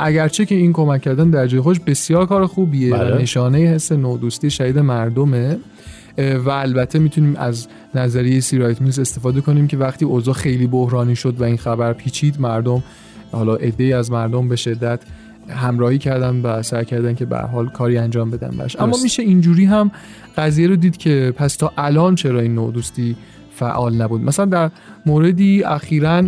[0.00, 3.14] اگرچه که این کمک کردن در جای خودش بسیار کار خوبیه بله.
[3.14, 5.58] و نشانه حس نودوستی شدید مردمه
[6.18, 11.40] و البته می‌تونیم از نظریه سیرایت میلز استفاده کنیم که وقتی اوضاع خیلی بحرانی شد
[11.40, 12.82] و این خبر پیچید مردم
[13.32, 15.00] حالا عده از مردم به شدت
[15.48, 18.96] همراهی کردن و سعی کردن که به حال کاری انجام بدن براش اما.
[19.02, 19.90] میشه اینجوری هم
[20.36, 23.16] قضیه رو دید که پس تا الان چرا این نوع دوستی
[23.60, 24.20] فعال نبود.
[24.20, 24.70] مثلا در
[25.06, 26.22] موردی اخیرا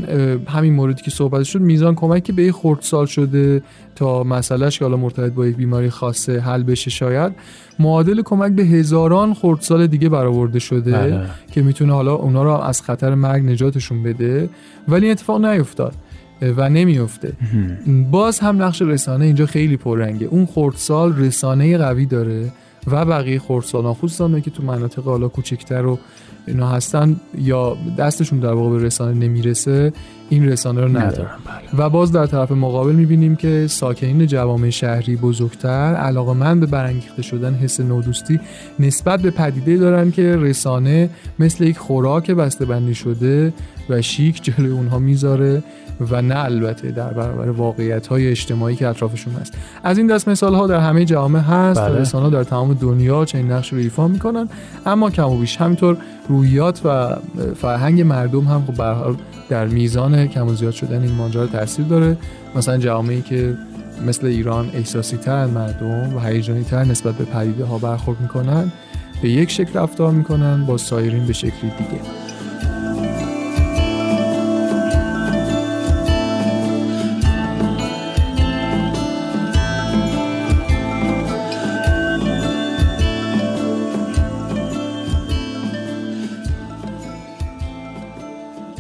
[0.49, 3.63] همین موردی که صحبت شد میزان کمکی به خردسال شده
[3.95, 7.33] تا مسئلهش که حالا مرتبط با یک بیماری خاصه حل بشه شاید.
[7.79, 11.27] معادل کمک به هزاران خردسال دیگه برآورده شده بله.
[11.53, 14.49] که می‌تونه حالا اونا رو از خطر مرگ نجاتشون بده.
[14.89, 15.95] ولی این اتفاق نیفتاد
[16.57, 17.33] و نمیفته
[18.11, 20.27] باز هم نقش رسانه اینجا خیلی پررنگه.
[20.27, 22.49] اون خردسال رسانه قوی داره.
[22.87, 25.99] و بقیه خردسالان خصوصا که تو مناطق حالا کوچکتر و
[26.47, 29.93] اینا هستن یا دستشون در واقع به رسانه نمی‌رسه
[30.33, 31.31] این رسانه رو ندارن
[31.79, 37.55] و باز در طرف مقابل می‌بینیم که ساکنین جوامع شهری بزرگتر علاقمند به برانگیخته شدن
[37.55, 38.41] حس نودوستی
[38.81, 43.53] نسبت به پدیده دارن که رسانه مثل یک خوراک بسته‌بندی شده
[43.89, 45.63] و شیک جلوی اونها می‌ذاره
[46.11, 49.55] و نه البته در برابر واقعیت های اجتماعی که اطرافشون هست.
[49.85, 52.01] از این دست مثال ها در همه جامعه هست بله.
[52.01, 54.49] رسانه در تمام دنیا چنین نقش رو ایفا می‌کنن
[54.87, 55.97] اما کم و بیش همینطور
[56.29, 57.17] روحیات و
[57.57, 58.75] فرهنگ مردم هم خب
[59.49, 62.17] در میزان کم و زیاد شدن این ماجرا تاثیر داره.
[62.55, 63.55] مثلا جامعه‌ای که
[64.07, 68.73] مثل ایران احساسی تر مردم و هیجانی تر نسبت به پدیده ها برخورد می‌کنن
[69.23, 72.22] به یک شکل رفتار می‌کنن با سایرین به شکلی دیگه.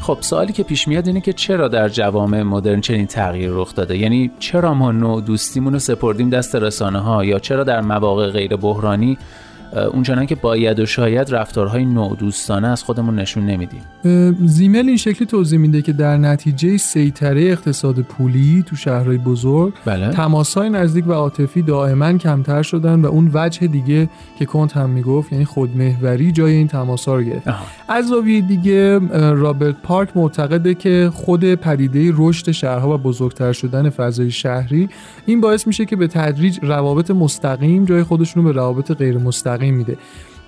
[0.02, 3.98] خب سوالی که پیش میاد اینه که چرا در جوامع مدرن چنین تغییر رخ داده؟
[3.98, 8.56] یعنی چرا ما نوع دوستیمون رو سپردیم دست رسانه ها یا چرا در مواقع غیر
[8.56, 9.18] بحرانی
[9.92, 13.80] اونچنان که باید و شاید رفتارهای نوع دوستانه از خودمون نشون نمیدیم.
[14.46, 20.10] زیمل این شکلی توضیح میده که در نتیجه سیطره اقتصاد پولی تو شهرهای بزرگ بله.
[20.10, 24.08] تماسهای نزدیک و عاطفی دائما کمتر شدن و اون وجه دیگه
[24.38, 27.48] که کنت هم می‌گفت یعنی خودمحوری جای این تماسها رو گرفت.
[27.88, 28.98] از زاویه دیگه
[29.32, 34.88] رابرت پارک معتقده که خود پدیده رشد شهرها و بزرگتر شدن فضای شهری
[35.26, 39.61] این باعث میشه که به تدریج روابط مستقیم جای خودشون رو به روابط غیر مستقیم
[39.70, 39.96] میده.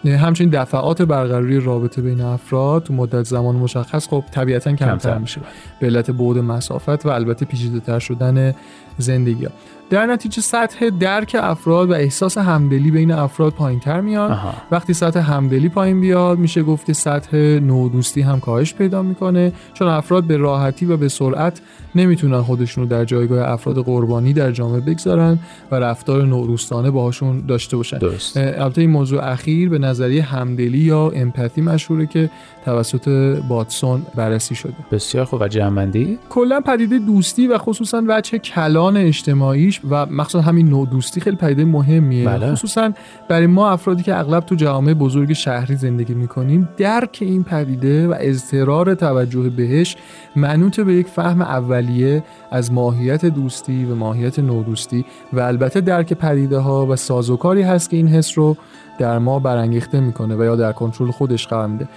[0.05, 5.19] همچنین دفعات برقراری رابطه بین افراد تو مدت زمان مشخص خب طبیعتا کمتر کمتر.
[5.19, 5.41] میشه.
[5.81, 8.55] به علت بعد مسافت و البته پیچیده تر شدن
[8.99, 9.51] زندگی ها.
[9.95, 14.31] در نتیجه سطح درک افراد و احساس همدلی بین افراد پایین تر میاد.
[14.31, 14.55] آها.
[14.71, 19.53] وقتی سطح همدلی پایین بیاد میشه گفت که سطح نودوستی هم کاهش پیدا می‌کنه.
[19.75, 21.61] چون افراد به راحتی و به سرعت
[21.95, 25.39] نمی‌تونن خودشون رو در جایگاه افراد قربانی در جامعه بگذارن
[25.71, 27.99] و رفتار نودوستانه باهاشون داشته باشن.
[28.37, 32.31] البته این موضوع اخیر به نظریه همدلی یا امپاتی مشهوره که
[32.65, 33.09] توسط
[33.49, 34.75] باتسون بررسی شده.
[34.93, 35.41] بسیار خوب.
[35.41, 41.21] و جمعندی کلا پدیده دوستی و خصوصا وجه کلان اجتماعیش و مخصوصا همین نوع دوستی
[41.21, 42.53] خیلی پدیده مهمیه بله.
[42.53, 42.93] خصوصا
[43.29, 48.15] برای ما افرادی که اغلب تو جوامع بزرگ شهری زندگی می‌کنیم درک این پدیده و
[48.21, 49.97] اضطرار توجه بهش
[50.37, 56.59] منوط به یک فهم اولیه از ماهیت دوستی و ماهیت نودوستی و البته درک پدیده
[56.59, 58.57] ها و سازوکاری هست که این حس رو
[58.99, 61.89] در ما برانگیخته می‌کنه و یا در کنترل خودش قرار میده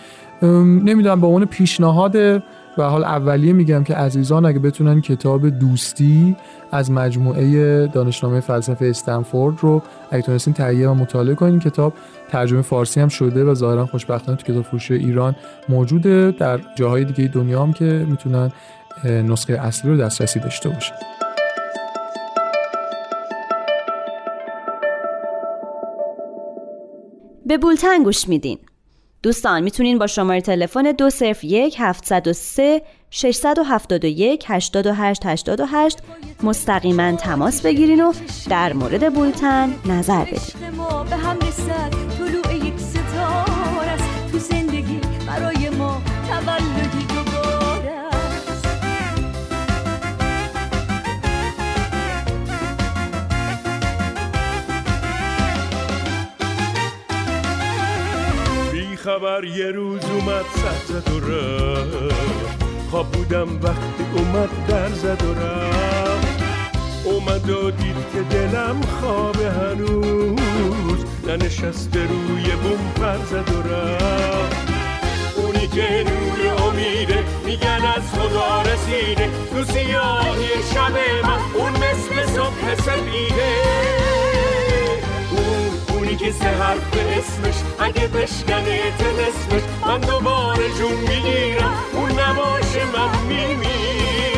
[0.83, 2.43] نمی‌دونم به عنوان پیشنهاد
[2.77, 6.35] و حال اولیه میگم که عزیزان اگه بتونن کتاب دوستی
[6.71, 11.93] از مجموعه دانشنامه فلسفه استنفورد رو اگه تونستین تهیه و مطالعه کنین کتاب
[12.29, 15.35] ترجمه فارسی هم شده و ظاهرا خوشبختانه تو کتاب فروشی ایران
[15.69, 16.31] موجوده.
[16.31, 18.51] در جاهای دیگه دنیا هم که می‌تونن
[19.03, 20.95] نسخه اصلی رو دسترسی داشته باشن.
[27.45, 28.57] به بولتن گوش میدین.
[29.23, 35.97] دوستان می‌تونین با شماره تلفن 201 703 671 88 88
[36.43, 38.13] مستقیما تماس بگیرین و
[38.49, 42.06] در مورد بولتن نظر بدین.
[59.07, 62.63] خبر یه روز اومد سر زد و رفت.
[62.91, 66.43] خواب بودم وقتی اومد در زد و رفت.
[67.05, 71.05] اومد و دید که دلم خوابه هنوز.
[71.27, 74.71] ننشسته روی بوم پر زد و رفت.
[75.37, 79.29] اونی که نور امیده میگن از خدا رسیده.
[79.51, 83.86] تو سیاهی شب من اون مثل صبح سپیده.
[86.19, 94.36] که سه حرف اسمش اگه بشکنه تلسمش من دوباره جون می‌گیرم اون نباشه من میمیرم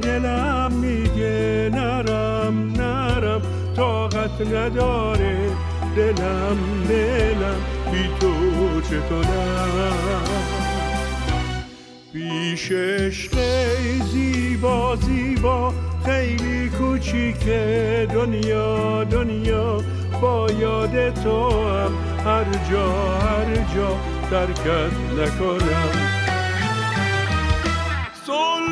[0.00, 3.42] دلم میگه نرم نرم.
[3.76, 5.36] طاقت نداره.
[5.96, 6.58] دلم
[6.88, 7.60] دلم.
[7.92, 10.22] بی تو چه کنم؟
[12.12, 13.38] پیش عشق
[14.12, 15.72] زیبا زیبا.
[16.04, 19.80] خیلی کوچیکه دنیا دنیا.
[20.22, 21.92] با یاد تو هم
[22.24, 23.96] هر جا هر جا
[24.30, 26.09] ترکت نکنم.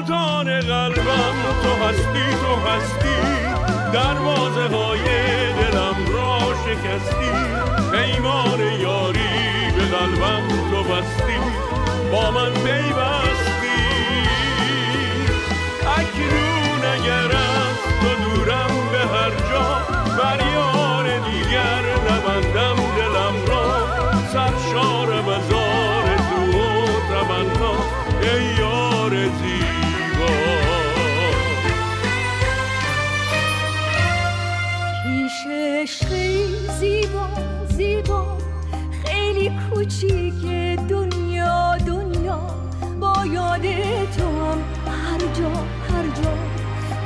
[0.09, 3.19] سلطان قلبم تو هستی تو هستی.
[3.93, 5.05] دروازه های
[5.53, 7.31] دلم را شکستی.
[7.93, 11.39] پیمان یاری به قلبم تو بستی.
[12.13, 13.88] با من پیوستی.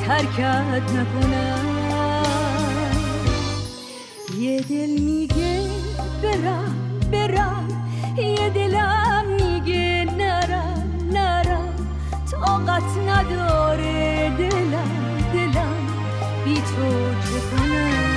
[0.07, 1.67] ترکت نکنم.
[4.39, 5.61] یه دل میگه
[6.23, 6.75] برم
[7.13, 7.69] برم.
[8.17, 11.75] یه دلم میگه نرم نرم.
[12.31, 14.91] طاقت نداره دلم
[15.35, 15.87] دلم.
[16.45, 16.89] بی تو
[17.25, 18.13] چه کنم؟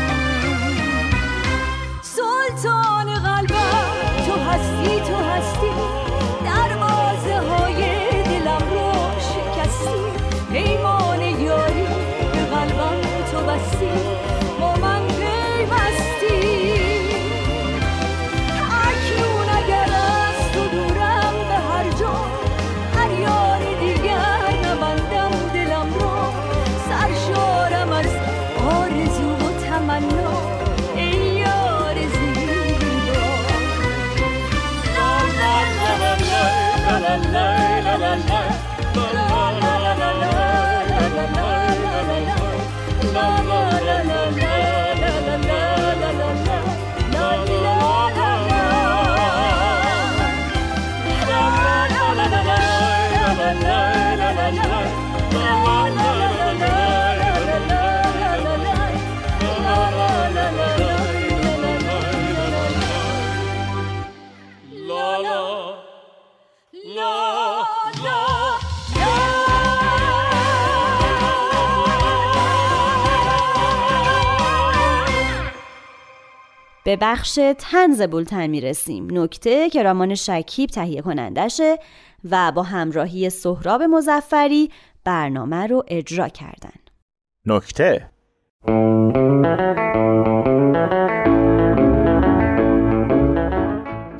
[2.01, 5.04] سلطان قلبم تو هستی
[77.01, 79.07] بخش تنز بولتن می‌رسیم.
[79.11, 81.79] نکته که رامان شکیب تهیه کنندشه
[82.31, 84.71] و با همراهی سهراب مزفری
[85.03, 86.79] برنامه رو اجرا کردن.
[87.45, 88.09] نکته.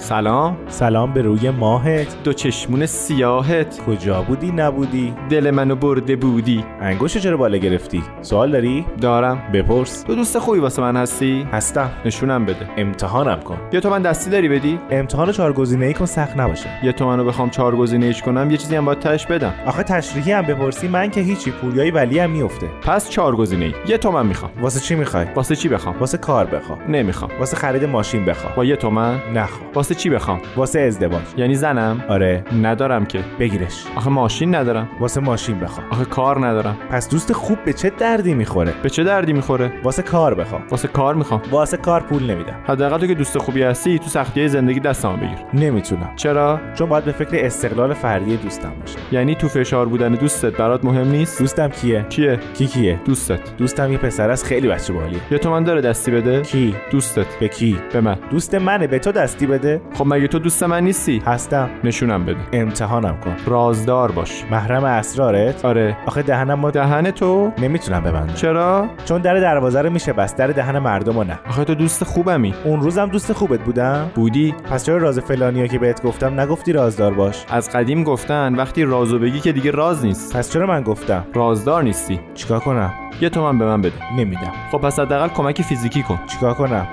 [0.06, 0.58] سلام.
[0.68, 2.24] سلام به روی ماهت.
[2.24, 3.82] دو چشمون سیاهت.
[3.88, 6.66] کجا بودی نبودی؟ دل منو برده بودی.
[6.82, 9.42] انگوشو چرا بالا گرفتی؟ سوال داری؟ دارم.
[9.54, 10.04] بپرس.
[10.04, 11.90] تو دوست خوبی واسه من هستی؟ هستم.
[12.06, 12.70] نشونم بده.
[12.78, 13.58] امتحانم کن.
[13.74, 16.70] یه تو من دستی داری بدی؟ امتحان چهار گزینه‌ای کن سخت نباشه.
[16.84, 19.54] یه تو منو بخوام چهار گزینه ایش کنم یه چیزی هم باید تهش بدم.
[19.66, 23.74] آخه تشریحی هم بپرسی من که هیچی پوریای ولی هم میفته پس چهار گزینه ای
[23.88, 24.52] یه تومن می‌خوام.
[24.62, 27.32] واسه چی می‌خوای؟ واسه چی بخوام؟ واسه کار بخوام نمی‌خوام.
[27.40, 31.22] واسه خرید ماشین بخوام با یه تومن نخوام واسه چی بخوام؟ واسه ازدواج.
[31.38, 32.44] یعنی زنم؟ آره.
[32.62, 33.20] ندارم که.
[33.40, 33.84] بگیرش.
[33.96, 34.90] آخه ماشین ندارم.
[35.00, 35.88] واسه ماشین بخوام.
[35.92, 36.78] آخه کار ندارم.
[36.90, 40.62] پس دوست خوب به چه دردی می‌خوره؟ به چه دردی می‌خوره؟ واسه کار بخوام.
[40.72, 41.42] واسه کار می‌خوام.
[41.52, 42.56] واسه کار پول نمیدم.
[42.68, 45.38] حداقل تو که دوست خوبی هستی تو سختی زندگی دستمو بگیر.
[45.54, 46.10] نمی‌تونم.
[46.16, 49.00] چرا؟ چون باید به فکر استقلال فردی دوستم باشه.
[49.12, 53.58] یعنی تو فشار بودن دوستت برات مهم نیست؟ دوستم کیه؟ کیه؟ کی کیه؟ دوستت.
[53.58, 57.26] دوستم یه پسر است خیلی بچه باحالیه یه تومن داره دستی بده؟ کی؟ دوستت.
[57.40, 58.18] به کی؟ به من.
[58.32, 59.82] دوست منه به تو دستی بده.
[59.94, 61.70] خب مگه تو دوست من نیستی؟ هستم.
[61.84, 62.38] نشونم بده.
[62.54, 63.36] امتحانم کن.
[63.46, 64.46] رازدار باش.
[64.52, 65.98] محرم اسرارت؟ آره.
[66.06, 68.34] آخه دهنم ما دهن تو؟ نمی‌تونم ببندم.
[68.34, 71.40] چرا؟ چون در دروازه رو میشه بس در دهن مردم نه.
[71.50, 72.54] آخه تو دوست خوبمی.
[72.64, 74.56] اون روزم دوست خوبت بودم؟ بودی.
[74.72, 79.20] پس چرا راز فلانیا که بهت گفتم نگفتی رازدار باش؟ از قدیم گفتن وقتی رازو
[79.20, 80.38] بگی که دیگه راز نیست.
[80.38, 82.20] پس چرا من گفتم؟ رازدار نیستی.
[82.34, 84.14] چیکار کنم؟ یه تومن به من بده.
[84.18, 84.52] نمیدم.
[84.72, 86.20] خب پس حداقل کمک فیزیکی کن.
[86.28, 86.88] چیکار کنم؟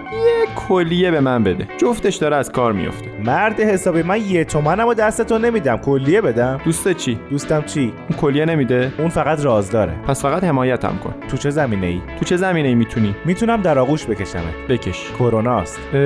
[0.69, 1.69] کلیه به من بده.
[1.79, 3.11] جفتش داره از کار میفته.
[3.25, 5.77] مرد حسابی من یه تومنم و دستتو نمیدم.
[5.77, 6.61] کلیه بدم.
[6.65, 9.93] دوست چی؟ دوستم چی؟ اون کلیه نمیده؟ اون فقط راز داره.
[9.93, 11.15] پس فقط حمایتم کن.
[11.29, 14.55] تو چه زمینه ای تو چه زمینه ای می‌تونی؟ می‌تونم در آغوش بکشمت.
[14.69, 15.11] بکش.
[15.19, 16.01] کروناست اه...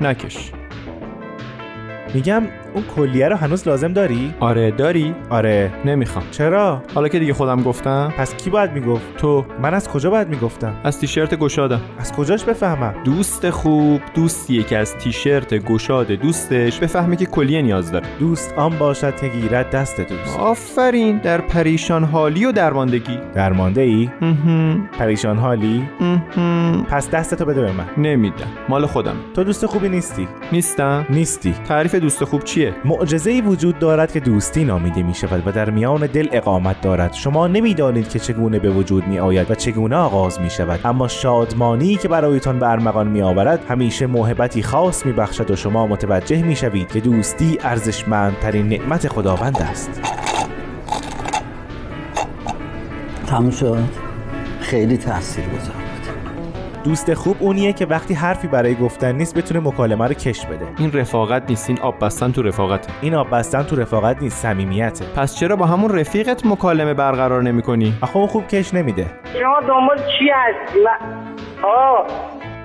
[0.00, 0.52] نکش.
[2.14, 2.42] میگم
[2.74, 5.72] اون کلیه رو هنوز لازم داری؟ آره داری؟ آره.
[5.84, 6.24] نمی‌خوام.
[6.30, 8.12] چرا؟ حالا که دیگه خودم گفتم.
[8.16, 9.44] پس کی باید می‌گفت؟ تو.
[9.62, 11.80] من از کجا باید می‌گفتم؟ از تیشرت گشادم.
[11.98, 16.78] از کجاش بفهمم؟ دوست خوب دوستیه که از تیشرت گشاد دوستش.
[16.78, 18.06] بفهمه که کلیه نیاز داره.
[18.18, 20.38] دوست آن باشد که گیرد دست دوست.
[20.38, 21.18] آفرین.
[21.18, 23.18] در پریشان حالی و درماندگی.
[23.34, 24.10] درمانده ای؟
[24.98, 25.82] پریشان حالی؟
[26.90, 27.84] پس دستتو بده به من.
[27.96, 28.46] نمیدم.
[28.68, 29.16] مال خودم.
[29.34, 30.28] تو دوست خوبی نیستی.
[30.52, 31.06] نیستم.
[31.10, 31.54] نیستی.
[31.68, 35.70] تعریف دوست خوب چیه؟ معجزه ای وجود دارد که دوستی نامیده می شود و در
[35.70, 37.12] میان دل اقامت دارد.
[37.12, 41.96] شما نمی‌دانید که چگونه به وجود می آید و چگونه آغاز می شود اما شادمانی
[41.96, 46.56] که برایتان به ارمغان می آورد همیشه موهبتی خاص می بخشد و شما متوجه می
[46.56, 50.00] شوید که دوستی ارزشمندترین نعمت خداوند است.
[53.26, 53.78] تموم شد.
[54.60, 55.81] خیلی تاثیر گذار
[56.84, 60.66] دوست خوب اونیه که وقتی حرفی برای گفتن نیست بتونه مکالمه رو کش بده.
[60.78, 62.92] این رفاقت نیست این آب بستن تو رفاقته.
[63.00, 65.04] این آب بستن تو رفاقت نیست صمیمیته.
[65.16, 69.06] پس چرا با همون رفیقت مکالمه برقرار نمی‌کنی؟ آخه اون خوب کش نمیده.
[69.40, 70.78] شما دنبال چی هستی
[71.64, 72.06] آه.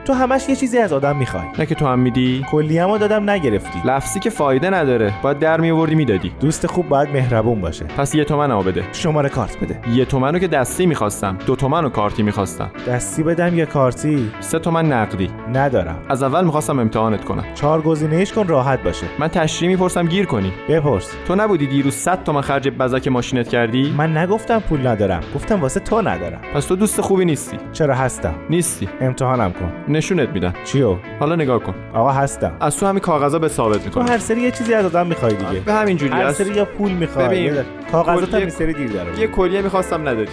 [0.08, 1.44] تو همش یه چیزی از آدم می‌خوای.
[1.60, 3.80] نه که تو هم میدی؟ کلیه‌مو دادم نگرفتی.
[3.86, 5.14] لفظی که فایده نداره.
[5.24, 6.32] باید در میآوردی می‌دادی.
[6.40, 7.86] دوست خوب باید مهربون باشه.
[7.86, 8.84] پس یه تومن بده.
[8.94, 9.80] شماره کارت بده.
[9.94, 11.38] یه تومنو که دستی می‌خواستم.
[11.46, 12.72] دو تومن و کارتی می‌خواستم.
[12.88, 15.30] دستی بدم یا کارتی؟ سه تومن نقدی.
[15.54, 16.00] ندارم.
[16.10, 17.44] از اول می‌خواستم امتحانت کنم.
[17.54, 19.06] چهار گزینه‌ایش کن راحت باشه.
[19.20, 20.54] من تشریح می‌پرسم گیر کنی.
[20.70, 21.12] بپرس.
[21.28, 25.24] تو نبودی دیروز 100 تومن خرج بزک ماشینت کردی؟ من نگفتم پول ندارم.
[25.36, 26.42] گفتم واسه تو ندارم.
[26.54, 27.58] پس تو دوست خوبی نیستی.
[27.74, 28.90] چرا هستم؟ نیستی.
[29.02, 29.72] امتحانم کن.
[29.98, 31.74] نشونت میدم چیو؟ حالا نگاه کن.
[31.94, 32.52] آقا هستم.
[32.60, 35.34] از تو همین کاغذا به ثابت تو می‌کنم هر سری یه چیزی از آدم می‌خوای
[35.34, 35.60] دیگه.
[35.60, 37.28] به همین جوری هر سری یا پول می‌خوای.
[37.28, 40.32] ببین کاغذات هم سری دیر داره یه کلیه می‌خواستم ندادی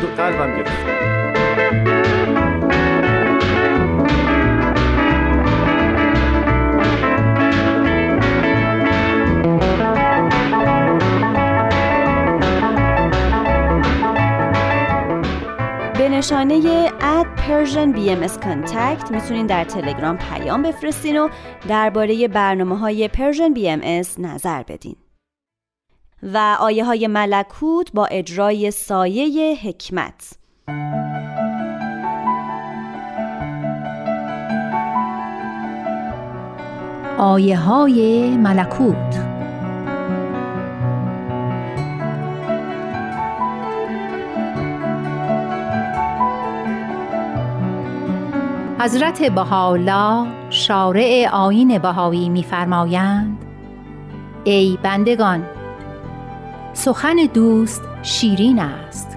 [0.00, 1.17] دو قلبم گرفت.
[16.18, 21.28] نشانه اد Persian BMS Contact می‌تونین در تلگرام پیام بفرستین و
[21.68, 24.96] درباره برنامه های Persian BMS نظر بدین.
[26.22, 30.32] و آیه های ملکوت با اجرای سایه حکمت
[37.18, 39.27] آیه های ملکوت
[48.80, 53.44] حضرت بهاءالله شارع آیین بهایی می‌فرمایند
[54.44, 55.46] ای بندگان
[56.72, 59.16] سخن دوست شیرین است.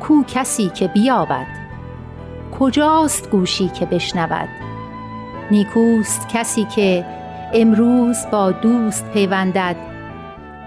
[0.00, 1.46] کو کسی که بیابد
[2.58, 4.48] کجاست گوشی که بشنود؟
[5.50, 7.06] نیکوست کسی که
[7.54, 9.76] امروز با دوست پیوندد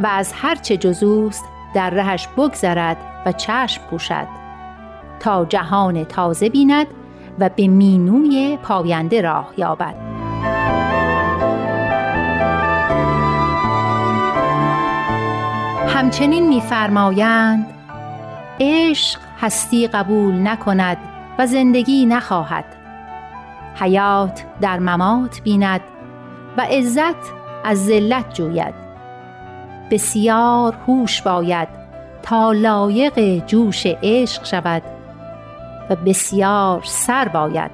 [0.03, 4.27] و از هرچه جزوست در رهش بگذرد و چشم پوشد.
[5.19, 6.87] تا جهان تازه بیند
[7.39, 9.95] و به مینوی پاینده راه یابد.
[15.87, 17.65] همچنین می‌فرمایند
[18.59, 20.97] عشق هستی قبول نکند
[21.39, 22.65] و زندگی نخواهد.
[23.75, 25.81] حیات در ممات بیند
[26.57, 27.33] و عزت
[27.63, 28.73] از ذلت جوید.
[29.91, 31.67] بسیار هوش باید
[32.23, 34.83] تا لایق جوش عشق شود.
[35.89, 37.71] و بسیار سر باید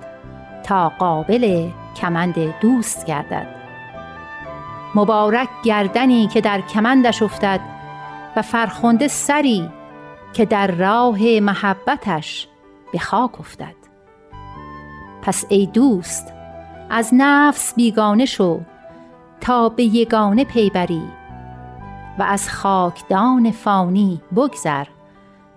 [0.64, 3.48] تا قابل کمند دوست گردد.
[4.96, 7.60] مبارک گردنی که در کمندش افتد
[8.36, 9.70] و فرخنده سری
[10.34, 12.48] که در راه محبتش
[12.92, 13.76] به خاک افتد.
[15.22, 16.34] پس ای دوست
[16.90, 18.62] از نفس بیگانه شو
[19.42, 21.04] تا به یگانه پی بری
[22.20, 24.86] و از خاکدان فانی بگذر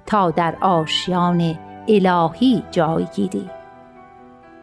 [0.07, 3.51] تا در آشیان الهی جای گیری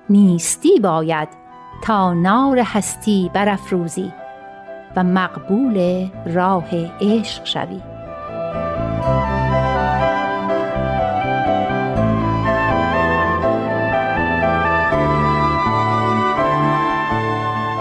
[0.09, 1.27] نیستی باید
[1.83, 4.11] تا نار هستی برافروزی
[4.95, 6.69] و مقبول راه
[7.01, 7.81] عشق شوی.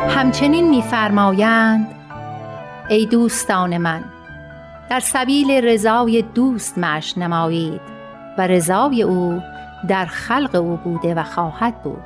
[0.08, 1.86] همچنین می‌فرمایند
[2.88, 4.04] ای دوستان من
[4.90, 7.99] در سبیل رضای دوست مش نمایید
[8.40, 9.42] و رضای او
[9.88, 12.02] در خلق او بوده و خواهد بود.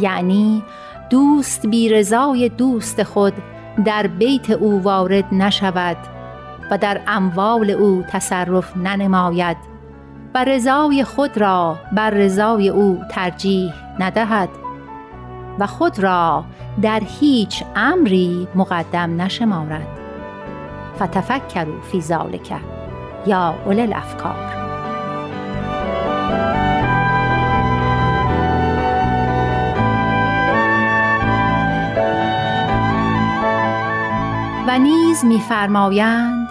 [0.00, 0.62] یعنی
[1.10, 3.32] دوست بی رضای دوست خود
[3.84, 5.96] در بیت او وارد نشود
[6.70, 9.56] و در اموال او تصرف ننماید
[10.34, 14.48] و رضای خود را بر رضای او ترجیح ندهد
[15.58, 16.44] و خود را
[16.82, 19.86] در هیچ امری مقدم نشمارد.
[20.96, 22.52] فتفکروا فی ذلک
[23.26, 24.59] یا اولی الافکار
[34.70, 36.48] و نیز می‌فرمایند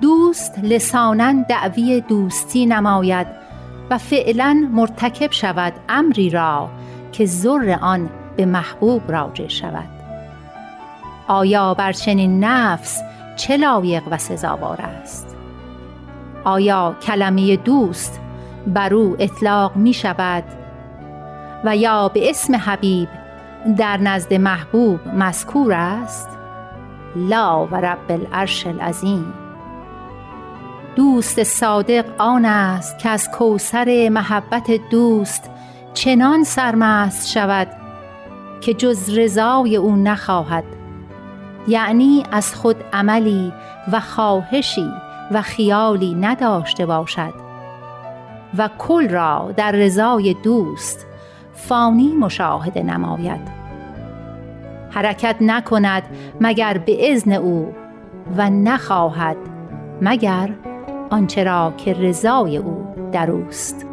[0.00, 3.26] دوست لسانا دعوی دوستی نماید
[3.90, 6.70] و فعلا مرتکب شود امری را
[7.12, 9.88] که زر آن به محبوب راجع شود.
[11.28, 13.02] آیا بر چنین نفس
[13.36, 15.36] چه لایق و سزاوار است؟
[16.44, 18.20] آیا کلمه دوست
[18.66, 20.44] بر او اطلاق می شود؟
[21.64, 23.08] و یا به اسم حبیب
[23.76, 26.43] در نزد محبوب مذکور است؟
[27.16, 29.34] لا و رب العرش العظیم.
[30.96, 35.50] دوست صادق آن است که از کوثر محبت دوست
[35.94, 37.68] چنان سرمست شود
[38.60, 40.64] که جز رضای او نخواهد.
[41.68, 43.52] یعنی از خود عملی
[43.92, 44.90] و خواهشی
[45.30, 47.34] و خیالی نداشته باشد
[48.58, 51.06] و کل را در رضای دوست
[51.54, 53.63] فانی مشاهده نماید.
[54.94, 56.02] حرکت نکند
[56.40, 57.74] مگر به اذن او
[58.36, 59.36] و نخواهد
[60.02, 60.50] مگر
[61.10, 63.86] آنچه را که رضای او در اوست.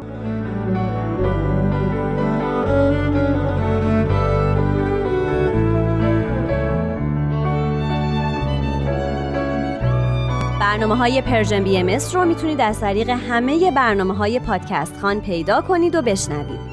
[10.60, 16.02] برنامه های Persian BM رو می‌تونید از طریق همه برنامه های پادکست‌خوان پیدا کنید و
[16.02, 16.71] بشنوید.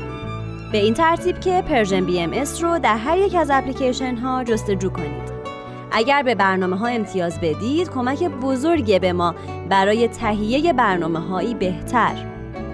[0.72, 5.30] به این ترتیب که Persian BM رو در هر یک از اپلیکیشن ها جستجو کنید.
[5.92, 9.36] اگر به برنامه ها امتیاز بدید کمک بزرگی به ما
[9.70, 12.26] برای تهیه برنامه هایی بهتر.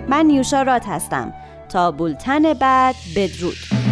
[0.10, 1.34] من نیوشا رات هستم.
[1.70, 3.85] تا بولتن بعد بدرود.